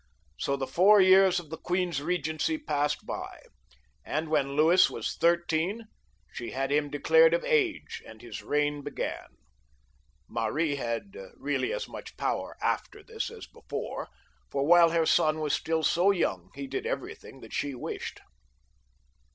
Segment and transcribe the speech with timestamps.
[0.39, 3.43] So the four years of the queen's regency passed by,
[4.03, 5.85] and when Louis was thirteen,
[6.33, 9.27] she had him declared to be of age, and his own reign began.
[10.27, 14.09] Mary had really as much power after this as before,
[14.49, 18.21] for while her son was still so young, he did everything that she wished.